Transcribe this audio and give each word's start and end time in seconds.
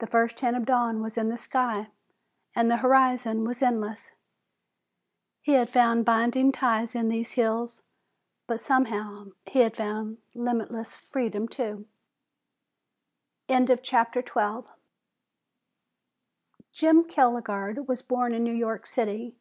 The 0.00 0.08
first 0.08 0.40
hint 0.40 0.56
of 0.56 0.64
dawn 0.64 1.00
was 1.00 1.16
in 1.16 1.28
the 1.28 1.36
sky 1.36 1.86
and 2.56 2.68
the 2.68 2.78
horizon 2.78 3.44
was 3.44 3.62
endless. 3.62 4.10
He 5.42 5.52
had 5.52 5.70
found 5.70 6.04
binding 6.04 6.50
ties 6.50 6.96
in 6.96 7.08
these 7.08 7.30
hills, 7.38 7.80
but 8.48 8.60
somehow 8.60 9.26
he 9.46 9.60
had 9.60 9.76
found 9.76 10.18
limitless 10.34 10.96
freedom, 10.96 11.46
too. 11.46 11.86
JIM 13.48 13.68
KJELGAARD 13.68 14.66
was 17.86 18.02
born 18.02 18.34
in 18.34 18.42
New 18.42 18.50
York 18.52 18.88
City. 18.88 19.36